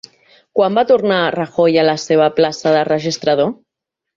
[0.59, 3.57] Quan va tornar Rajoy a la seva plaça de registrador?